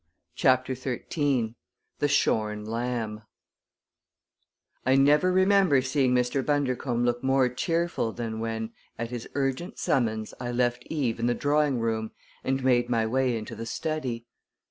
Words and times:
CHAPTER 0.33 0.73
XIII 0.73 1.53
"THE 1.99 2.07
SHORN 2.07 2.65
LAMB" 2.65 3.21
I 4.83 4.95
never 4.95 5.31
remembered 5.31 5.85
seeing 5.85 6.15
Mr. 6.15 6.43
Bundercombe 6.43 7.05
look 7.05 7.23
more 7.23 7.47
cheerful 7.49 8.11
than 8.11 8.39
when, 8.39 8.71
at 8.97 9.11
his 9.11 9.29
urgent 9.35 9.77
summons, 9.77 10.33
I 10.39 10.51
left 10.53 10.87
Eve 10.87 11.19
in 11.19 11.27
the 11.27 11.35
drawing 11.35 11.77
room 11.79 12.13
and 12.43 12.63
made 12.63 12.89
my 12.89 13.05
way 13.05 13.37
into 13.37 13.53
the 13.55 13.67
study. 13.67 14.25